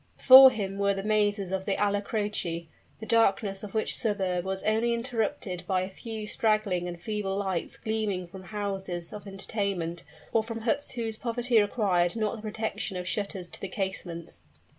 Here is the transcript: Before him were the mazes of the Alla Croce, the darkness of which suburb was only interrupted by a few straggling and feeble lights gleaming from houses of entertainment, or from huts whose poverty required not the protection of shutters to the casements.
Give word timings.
Before 0.17 0.49
him 0.49 0.79
were 0.79 0.95
the 0.95 1.03
mazes 1.03 1.51
of 1.51 1.65
the 1.65 1.75
Alla 1.77 2.01
Croce, 2.01 2.67
the 2.99 3.05
darkness 3.05 3.61
of 3.61 3.75
which 3.75 3.95
suburb 3.95 4.43
was 4.45 4.63
only 4.63 4.95
interrupted 4.95 5.61
by 5.67 5.81
a 5.81 5.91
few 5.91 6.25
straggling 6.25 6.87
and 6.87 6.99
feeble 6.99 7.37
lights 7.37 7.77
gleaming 7.77 8.25
from 8.25 8.45
houses 8.45 9.13
of 9.13 9.27
entertainment, 9.27 10.01
or 10.33 10.41
from 10.43 10.61
huts 10.61 10.93
whose 10.93 11.17
poverty 11.17 11.61
required 11.61 12.15
not 12.15 12.35
the 12.35 12.41
protection 12.41 12.97
of 12.97 13.07
shutters 13.07 13.47
to 13.49 13.61
the 13.61 13.67
casements. 13.69 14.41